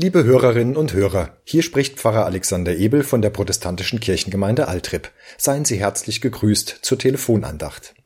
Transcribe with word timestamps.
Liebe 0.00 0.22
Hörerinnen 0.22 0.76
und 0.76 0.92
Hörer, 0.92 1.38
hier 1.42 1.64
spricht 1.64 1.98
Pfarrer 1.98 2.24
Alexander 2.24 2.76
Ebel 2.76 3.02
von 3.02 3.20
der 3.20 3.30
protestantischen 3.30 3.98
Kirchengemeinde 3.98 4.68
Altrip. 4.68 5.10
Seien 5.38 5.64
Sie 5.64 5.80
herzlich 5.80 6.20
gegrüßt 6.20 6.68
zur 6.82 7.00
Telefonandacht. 7.00 7.96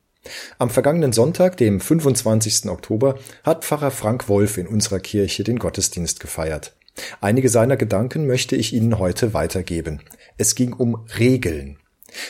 Am 0.59 0.71
vergangenen 0.71 1.13
Sonntag, 1.13 1.59
dem 1.59 1.81
25. 1.81 2.71
Oktober, 2.71 3.19
hat 3.45 3.67
Pfarrer 3.67 3.91
Frank 3.91 4.31
Wolf 4.31 4.57
in 4.57 4.69
unserer 4.69 5.01
Kirche 5.01 5.45
den 5.45 5.59
Gottesdienst 5.59 6.19
gefeiert. 6.21 6.75
Einige 7.21 7.51
seiner 7.51 7.77
Gedanken 7.77 8.27
möchte 8.27 8.57
ich 8.57 8.73
Ihnen 8.73 8.99
heute 8.99 9.35
weitergeben. 9.35 10.01
Es 10.39 10.55
ging 10.55 10.73
um 10.73 11.05
Regeln. 11.19 11.77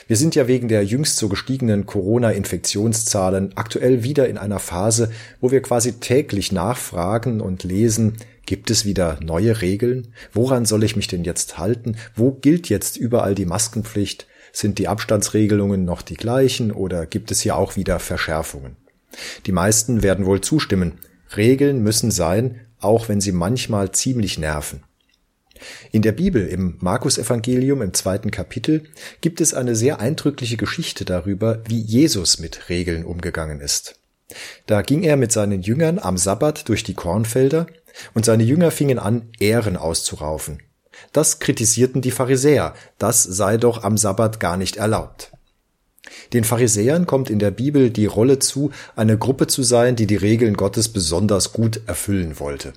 Wir 0.06 0.16
sind 0.16 0.34
ja 0.34 0.46
wegen 0.48 0.68
der 0.68 0.84
jüngst 0.84 1.16
so 1.16 1.28
gestiegenen 1.28 1.86
Corona-Infektionszahlen 1.86 3.56
aktuell 3.56 4.02
wieder 4.02 4.28
in 4.28 4.38
einer 4.38 4.58
Phase, 4.58 5.10
wo 5.40 5.50
wir 5.50 5.62
quasi 5.62 5.94
täglich 5.94 6.52
nachfragen 6.52 7.40
und 7.40 7.64
lesen, 7.64 8.16
gibt 8.46 8.70
es 8.70 8.84
wieder 8.84 9.18
neue 9.22 9.60
Regeln? 9.60 10.08
Woran 10.32 10.64
soll 10.64 10.84
ich 10.84 10.96
mich 10.96 11.08
denn 11.08 11.24
jetzt 11.24 11.58
halten? 11.58 11.96
Wo 12.14 12.32
gilt 12.32 12.68
jetzt 12.68 12.96
überall 12.96 13.34
die 13.34 13.46
Maskenpflicht? 13.46 14.26
Sind 14.52 14.78
die 14.78 14.88
Abstandsregelungen 14.88 15.84
noch 15.84 16.02
die 16.02 16.16
gleichen 16.16 16.72
oder 16.72 17.06
gibt 17.06 17.30
es 17.30 17.40
hier 17.40 17.56
auch 17.56 17.76
wieder 17.76 17.98
Verschärfungen? 17.98 18.76
Die 19.46 19.52
meisten 19.52 20.02
werden 20.02 20.26
wohl 20.26 20.40
zustimmen. 20.40 20.98
Regeln 21.36 21.82
müssen 21.82 22.10
sein, 22.10 22.60
auch 22.78 23.08
wenn 23.08 23.20
sie 23.20 23.32
manchmal 23.32 23.92
ziemlich 23.92 24.38
nerven. 24.38 24.82
In 25.90 26.02
der 26.02 26.12
Bibel, 26.12 26.46
im 26.46 26.76
Markus-Evangelium 26.80 27.82
im 27.82 27.94
zweiten 27.94 28.30
Kapitel, 28.30 28.84
gibt 29.20 29.40
es 29.40 29.54
eine 29.54 29.76
sehr 29.76 30.00
eindrückliche 30.00 30.56
Geschichte 30.56 31.04
darüber, 31.04 31.60
wie 31.66 31.80
Jesus 31.80 32.38
mit 32.38 32.68
Regeln 32.68 33.04
umgegangen 33.04 33.60
ist. 33.60 33.96
Da 34.66 34.82
ging 34.82 35.02
er 35.02 35.16
mit 35.16 35.32
seinen 35.32 35.62
Jüngern 35.62 35.98
am 35.98 36.16
Sabbat 36.16 36.68
durch 36.68 36.84
die 36.84 36.94
Kornfelder, 36.94 37.66
und 38.14 38.24
seine 38.24 38.42
Jünger 38.42 38.70
fingen 38.70 38.98
an, 38.98 39.28
Ehren 39.38 39.76
auszuraufen. 39.76 40.62
Das 41.12 41.38
kritisierten 41.38 42.00
die 42.00 42.10
Pharisäer, 42.10 42.74
das 42.98 43.22
sei 43.22 43.56
doch 43.56 43.82
am 43.84 43.98
Sabbat 43.98 44.40
gar 44.40 44.56
nicht 44.56 44.76
erlaubt. 44.76 45.32
Den 46.32 46.44
Pharisäern 46.44 47.06
kommt 47.06 47.30
in 47.30 47.38
der 47.38 47.50
Bibel 47.50 47.90
die 47.90 48.06
Rolle 48.06 48.38
zu, 48.38 48.70
eine 48.96 49.18
Gruppe 49.18 49.46
zu 49.46 49.62
sein, 49.62 49.96
die 49.96 50.06
die 50.06 50.16
Regeln 50.16 50.54
Gottes 50.54 50.88
besonders 50.88 51.52
gut 51.52 51.80
erfüllen 51.86 52.38
wollte. 52.38 52.72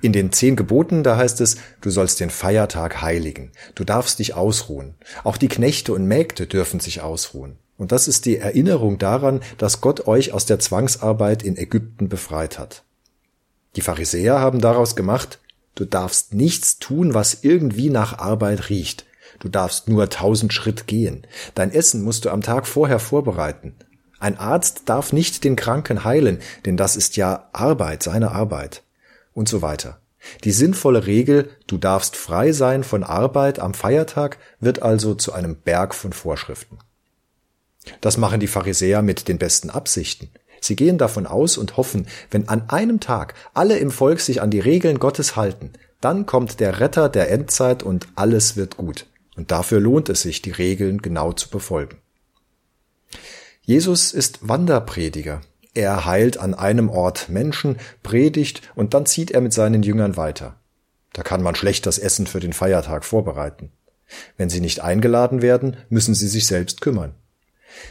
In 0.00 0.12
den 0.12 0.32
zehn 0.32 0.56
Geboten, 0.56 1.02
da 1.02 1.16
heißt 1.16 1.40
es, 1.40 1.56
du 1.80 1.90
sollst 1.90 2.20
den 2.20 2.30
Feiertag 2.30 3.02
heiligen, 3.02 3.52
du 3.74 3.84
darfst 3.84 4.18
dich 4.18 4.34
ausruhen. 4.34 4.94
Auch 5.22 5.36
die 5.36 5.48
Knechte 5.48 5.92
und 5.92 6.06
Mägde 6.06 6.46
dürfen 6.46 6.80
sich 6.80 7.00
ausruhen. 7.00 7.58
Und 7.76 7.90
das 7.92 8.06
ist 8.06 8.24
die 8.24 8.38
Erinnerung 8.38 8.98
daran, 8.98 9.40
dass 9.58 9.80
Gott 9.80 10.06
euch 10.06 10.32
aus 10.32 10.46
der 10.46 10.60
Zwangsarbeit 10.60 11.42
in 11.42 11.56
Ägypten 11.56 12.08
befreit 12.08 12.58
hat. 12.58 12.84
Die 13.76 13.80
Pharisäer 13.80 14.38
haben 14.38 14.60
daraus 14.60 14.94
gemacht, 14.94 15.40
du 15.74 15.84
darfst 15.84 16.34
nichts 16.34 16.78
tun, 16.78 17.14
was 17.14 17.38
irgendwie 17.42 17.90
nach 17.90 18.18
Arbeit 18.18 18.68
riecht. 18.68 19.06
Du 19.40 19.48
darfst 19.48 19.88
nur 19.88 20.08
tausend 20.08 20.52
Schritt 20.52 20.86
gehen. 20.86 21.26
Dein 21.56 21.72
Essen 21.72 22.02
musst 22.04 22.24
du 22.24 22.30
am 22.30 22.42
Tag 22.42 22.68
vorher 22.68 23.00
vorbereiten. 23.00 23.74
Ein 24.20 24.38
Arzt 24.38 24.82
darf 24.86 25.12
nicht 25.12 25.42
den 25.42 25.56
Kranken 25.56 26.04
heilen, 26.04 26.38
denn 26.64 26.76
das 26.76 26.96
ist 26.96 27.16
ja 27.16 27.48
Arbeit, 27.52 28.04
seine 28.04 28.30
Arbeit 28.30 28.83
und 29.34 29.48
so 29.48 29.62
weiter. 29.62 30.00
Die 30.44 30.52
sinnvolle 30.52 31.06
Regel, 31.06 31.50
du 31.66 31.76
darfst 31.76 32.16
frei 32.16 32.52
sein 32.52 32.82
von 32.82 33.04
Arbeit 33.04 33.58
am 33.58 33.74
Feiertag, 33.74 34.38
wird 34.58 34.82
also 34.82 35.14
zu 35.14 35.32
einem 35.32 35.56
Berg 35.56 35.94
von 35.94 36.12
Vorschriften. 36.12 36.78
Das 38.00 38.16
machen 38.16 38.40
die 38.40 38.46
Pharisäer 38.46 39.02
mit 39.02 39.28
den 39.28 39.38
besten 39.38 39.68
Absichten. 39.68 40.30
Sie 40.60 40.76
gehen 40.76 40.96
davon 40.96 41.26
aus 41.26 41.58
und 41.58 41.76
hoffen, 41.76 42.06
wenn 42.30 42.48
an 42.48 42.70
einem 42.70 43.00
Tag 43.00 43.34
alle 43.52 43.76
im 43.76 43.90
Volk 43.90 44.20
sich 44.20 44.40
an 44.40 44.50
die 44.50 44.60
Regeln 44.60 44.98
Gottes 44.98 45.36
halten, 45.36 45.72
dann 46.00 46.24
kommt 46.24 46.60
der 46.60 46.80
Retter 46.80 47.08
der 47.08 47.30
Endzeit 47.30 47.82
und 47.82 48.08
alles 48.14 48.56
wird 48.56 48.76
gut. 48.76 49.06
Und 49.36 49.50
dafür 49.50 49.80
lohnt 49.80 50.08
es 50.08 50.22
sich, 50.22 50.42
die 50.42 50.52
Regeln 50.52 51.02
genau 51.02 51.32
zu 51.32 51.50
befolgen. 51.50 51.98
Jesus 53.62 54.12
ist 54.12 54.46
Wanderprediger. 54.48 55.40
Er 55.74 56.06
heilt 56.06 56.38
an 56.38 56.54
einem 56.54 56.88
Ort 56.88 57.28
Menschen, 57.28 57.76
predigt 58.02 58.62
und 58.76 58.94
dann 58.94 59.06
zieht 59.06 59.32
er 59.32 59.40
mit 59.40 59.52
seinen 59.52 59.82
Jüngern 59.82 60.16
weiter. 60.16 60.60
Da 61.12 61.22
kann 61.22 61.42
man 61.42 61.56
schlecht 61.56 61.86
das 61.86 61.98
Essen 61.98 62.26
für 62.26 62.40
den 62.40 62.52
Feiertag 62.52 63.04
vorbereiten. 63.04 63.70
Wenn 64.36 64.50
sie 64.50 64.60
nicht 64.60 64.80
eingeladen 64.80 65.42
werden, 65.42 65.76
müssen 65.88 66.14
sie 66.14 66.28
sich 66.28 66.46
selbst 66.46 66.80
kümmern. 66.80 67.14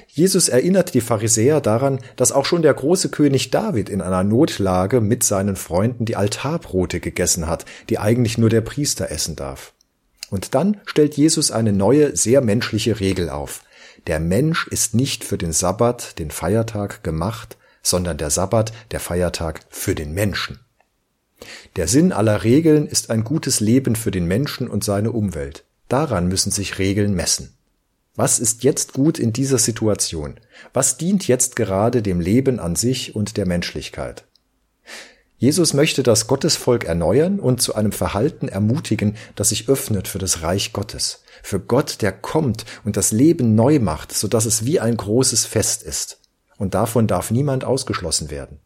Jesus 0.07 0.47
erinnert 0.47 0.93
die 0.93 1.01
Pharisäer 1.01 1.59
daran, 1.59 1.99
dass 2.15 2.31
auch 2.31 2.45
schon 2.45 2.61
der 2.61 2.73
große 2.73 3.09
König 3.09 3.51
David 3.51 3.89
in 3.89 4.01
einer 4.01 4.23
Notlage 4.23 5.01
mit 5.01 5.23
seinen 5.23 5.57
Freunden 5.57 6.05
die 6.05 6.15
Altarbrote 6.15 7.01
gegessen 7.01 7.47
hat, 7.47 7.65
die 7.89 7.99
eigentlich 7.99 8.37
nur 8.37 8.49
der 8.49 8.61
Priester 8.61 9.11
essen 9.11 9.35
darf. 9.35 9.73
Und 10.29 10.55
dann 10.55 10.79
stellt 10.85 11.17
Jesus 11.17 11.51
eine 11.51 11.73
neue, 11.73 12.15
sehr 12.15 12.41
menschliche 12.41 12.99
Regel 12.99 13.29
auf. 13.29 13.61
Der 14.07 14.19
Mensch 14.19 14.67
ist 14.67 14.95
nicht 14.95 15.23
für 15.23 15.37
den 15.37 15.51
Sabbat, 15.51 16.17
den 16.17 16.31
Feiertag, 16.31 17.03
gemacht, 17.03 17.57
sondern 17.83 18.17
der 18.17 18.31
Sabbat, 18.31 18.71
der 18.91 18.99
Feiertag 18.99 19.59
für 19.69 19.93
den 19.93 20.13
Menschen. 20.13 20.59
Der 21.75 21.87
Sinn 21.87 22.11
aller 22.11 22.43
Regeln 22.43 22.87
ist 22.87 23.09
ein 23.09 23.23
gutes 23.23 23.59
Leben 23.59 23.95
für 23.95 24.11
den 24.11 24.25
Menschen 24.25 24.67
und 24.69 24.83
seine 24.83 25.11
Umwelt. 25.11 25.65
Daran 25.89 26.27
müssen 26.27 26.51
sich 26.51 26.79
Regeln 26.79 27.13
messen. 27.13 27.53
Was 28.15 28.39
ist 28.39 28.63
jetzt 28.63 28.93
gut 28.93 29.19
in 29.19 29.33
dieser 29.33 29.57
Situation? 29.57 30.35
Was 30.71 30.97
dient 30.97 31.27
jetzt 31.27 31.55
gerade 31.55 32.01
dem 32.01 32.19
Leben 32.19 32.59
an 32.59 32.75
sich 32.75 33.15
und 33.15 33.37
der 33.37 33.47
Menschlichkeit? 33.47 34.23
Jesus 35.37 35.73
möchte 35.73 36.03
das 36.03 36.27
Gottesvolk 36.27 36.85
erneuern 36.85 37.39
und 37.39 37.61
zu 37.61 37.75
einem 37.75 37.91
Verhalten 37.91 38.47
ermutigen, 38.47 39.17
das 39.35 39.49
sich 39.49 39.67
öffnet 39.67 40.07
für 40.07 40.19
das 40.19 40.41
Reich 40.41 40.71
Gottes, 40.71 41.23
für 41.41 41.59
Gott, 41.59 42.01
der 42.01 42.13
kommt 42.13 42.65
und 42.85 42.95
das 42.95 43.11
Leben 43.11 43.55
neu 43.55 43.79
macht, 43.79 44.13
so 44.13 44.29
dass 44.29 44.45
es 44.45 44.63
wie 44.63 44.79
ein 44.79 44.95
großes 44.95 45.45
Fest 45.45 45.83
ist 45.83 46.22
und 46.57 46.73
davon 46.73 47.07
darf 47.07 47.31
niemand 47.31 47.63
ausgeschlossen 47.63 48.29
werden. 48.29 48.59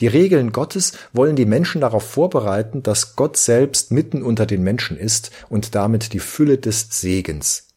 Die 0.00 0.06
Regeln 0.06 0.52
Gottes 0.52 0.92
wollen 1.12 1.36
die 1.36 1.46
Menschen 1.46 1.80
darauf 1.80 2.08
vorbereiten, 2.08 2.82
dass 2.82 3.16
Gott 3.16 3.36
selbst 3.36 3.90
mitten 3.90 4.22
unter 4.22 4.46
den 4.46 4.62
Menschen 4.62 4.96
ist 4.96 5.30
und 5.48 5.74
damit 5.74 6.12
die 6.12 6.18
Fülle 6.18 6.58
des 6.58 6.88
Segens. 6.90 7.68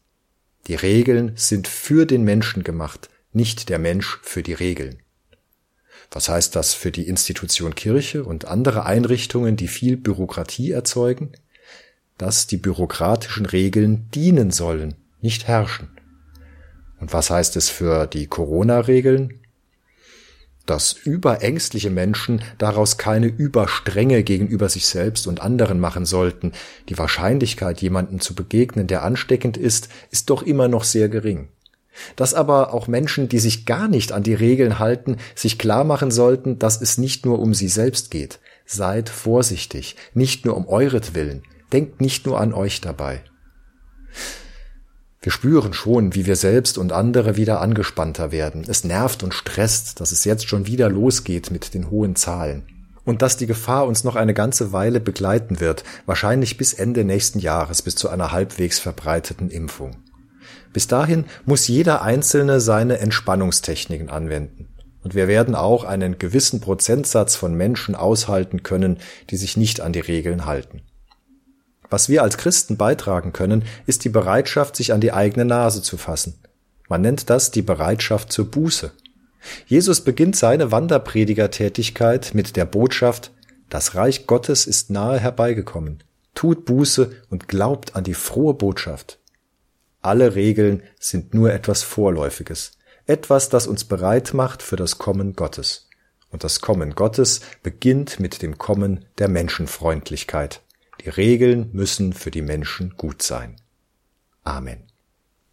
Die 0.66 0.74
Regeln 0.74 1.32
sind 1.36 1.68
für 1.68 2.06
den 2.06 2.24
Menschen 2.24 2.64
gemacht, 2.64 3.08
nicht 3.32 3.68
der 3.68 3.78
Mensch 3.78 4.18
für 4.22 4.42
die 4.42 4.52
Regeln. 4.52 4.98
Was 6.10 6.28
heißt 6.28 6.54
das 6.54 6.74
für 6.74 6.92
die 6.92 7.08
Institution 7.08 7.74
Kirche 7.74 8.24
und 8.24 8.44
andere 8.44 8.84
Einrichtungen, 8.84 9.56
die 9.56 9.68
viel 9.68 9.96
Bürokratie 9.96 10.70
erzeugen? 10.70 11.32
Dass 12.18 12.46
die 12.46 12.56
bürokratischen 12.56 13.46
Regeln 13.46 14.08
dienen 14.14 14.50
sollen, 14.50 14.94
nicht 15.20 15.46
herrschen. 15.46 15.95
Und 17.00 17.12
was 17.12 17.30
heißt 17.30 17.56
es 17.56 17.68
für 17.68 18.06
die 18.06 18.26
Corona-Regeln? 18.26 19.40
Dass 20.64 20.92
überängstliche 20.92 21.90
Menschen 21.90 22.42
daraus 22.58 22.98
keine 22.98 23.26
Überstrenge 23.26 24.22
gegenüber 24.24 24.68
sich 24.68 24.86
selbst 24.86 25.26
und 25.26 25.40
anderen 25.40 25.78
machen 25.78 26.06
sollten. 26.06 26.52
Die 26.88 26.98
Wahrscheinlichkeit, 26.98 27.80
jemanden 27.82 28.20
zu 28.20 28.34
begegnen, 28.34 28.86
der 28.86 29.04
ansteckend 29.04 29.56
ist, 29.56 29.88
ist 30.10 30.30
doch 30.30 30.42
immer 30.42 30.66
noch 30.66 30.84
sehr 30.84 31.08
gering. 31.08 31.48
Dass 32.16 32.34
aber 32.34 32.74
auch 32.74 32.88
Menschen, 32.88 33.28
die 33.28 33.38
sich 33.38 33.64
gar 33.64 33.88
nicht 33.88 34.12
an 34.12 34.22
die 34.22 34.34
Regeln 34.34 34.78
halten, 34.78 35.16
sich 35.34 35.58
klar 35.58 35.84
machen 35.84 36.10
sollten, 36.10 36.58
dass 36.58 36.80
es 36.80 36.98
nicht 36.98 37.24
nur 37.24 37.38
um 37.38 37.54
sie 37.54 37.68
selbst 37.68 38.10
geht. 38.10 38.40
Seid 38.66 39.08
vorsichtig, 39.08 39.96
nicht 40.12 40.44
nur 40.44 40.56
um 40.56 40.66
euretwillen. 40.68 41.42
Denkt 41.72 42.00
nicht 42.00 42.26
nur 42.26 42.40
an 42.40 42.52
euch 42.52 42.80
dabei. 42.80 43.22
Wir 45.26 45.32
spüren 45.32 45.72
schon, 45.72 46.14
wie 46.14 46.24
wir 46.24 46.36
selbst 46.36 46.78
und 46.78 46.92
andere 46.92 47.36
wieder 47.36 47.60
angespannter 47.60 48.30
werden. 48.30 48.62
Es 48.68 48.84
nervt 48.84 49.24
und 49.24 49.34
stresst, 49.34 49.98
dass 49.98 50.12
es 50.12 50.24
jetzt 50.24 50.48
schon 50.48 50.68
wieder 50.68 50.88
losgeht 50.88 51.50
mit 51.50 51.74
den 51.74 51.90
hohen 51.90 52.14
Zahlen. 52.14 52.62
Und 53.04 53.22
dass 53.22 53.36
die 53.36 53.48
Gefahr 53.48 53.88
uns 53.88 54.04
noch 54.04 54.14
eine 54.14 54.34
ganze 54.34 54.70
Weile 54.70 55.00
begleiten 55.00 55.58
wird, 55.58 55.82
wahrscheinlich 56.06 56.58
bis 56.58 56.74
Ende 56.74 57.02
nächsten 57.02 57.40
Jahres, 57.40 57.82
bis 57.82 57.96
zu 57.96 58.08
einer 58.08 58.30
halbwegs 58.30 58.78
verbreiteten 58.78 59.50
Impfung. 59.50 59.96
Bis 60.72 60.86
dahin 60.86 61.24
muss 61.44 61.66
jeder 61.66 62.02
Einzelne 62.02 62.60
seine 62.60 62.98
Entspannungstechniken 62.98 64.10
anwenden. 64.10 64.68
Und 65.02 65.16
wir 65.16 65.26
werden 65.26 65.56
auch 65.56 65.82
einen 65.82 66.18
gewissen 66.18 66.60
Prozentsatz 66.60 67.34
von 67.34 67.52
Menschen 67.52 67.96
aushalten 67.96 68.62
können, 68.62 68.98
die 69.30 69.38
sich 69.38 69.56
nicht 69.56 69.80
an 69.80 69.92
die 69.92 69.98
Regeln 69.98 70.46
halten. 70.46 70.82
Was 71.90 72.08
wir 72.08 72.22
als 72.22 72.38
Christen 72.38 72.76
beitragen 72.76 73.32
können, 73.32 73.64
ist 73.86 74.04
die 74.04 74.08
Bereitschaft, 74.08 74.76
sich 74.76 74.92
an 74.92 75.00
die 75.00 75.12
eigene 75.12 75.44
Nase 75.44 75.82
zu 75.82 75.96
fassen. 75.96 76.34
Man 76.88 77.00
nennt 77.00 77.30
das 77.30 77.50
die 77.50 77.62
Bereitschaft 77.62 78.32
zur 78.32 78.50
Buße. 78.50 78.92
Jesus 79.66 80.00
beginnt 80.00 80.36
seine 80.36 80.72
Wanderpredigertätigkeit 80.72 82.32
mit 82.34 82.56
der 82.56 82.64
Botschaft, 82.64 83.30
das 83.68 83.94
Reich 83.94 84.26
Gottes 84.26 84.66
ist 84.66 84.90
nahe 84.90 85.18
herbeigekommen. 85.18 86.02
Tut 86.34 86.64
Buße 86.64 87.12
und 87.30 87.48
glaubt 87.48 87.96
an 87.96 88.04
die 88.04 88.14
frohe 88.14 88.54
Botschaft. 88.54 89.18
Alle 90.02 90.34
Regeln 90.34 90.82
sind 91.00 91.34
nur 91.34 91.52
etwas 91.52 91.82
Vorläufiges, 91.82 92.72
etwas, 93.06 93.48
das 93.48 93.66
uns 93.66 93.84
bereit 93.84 94.34
macht 94.34 94.62
für 94.62 94.76
das 94.76 94.98
Kommen 94.98 95.34
Gottes. 95.34 95.88
Und 96.30 96.44
das 96.44 96.60
Kommen 96.60 96.94
Gottes 96.94 97.40
beginnt 97.62 98.20
mit 98.20 98.42
dem 98.42 98.58
Kommen 98.58 99.04
der 99.18 99.28
Menschenfreundlichkeit. 99.28 100.60
Die 101.06 101.10
Regeln 101.10 101.70
müssen 101.72 102.12
für 102.12 102.32
die 102.32 102.42
Menschen 102.42 102.96
gut 102.96 103.22
sein. 103.22 103.54
Amen. 104.42 104.82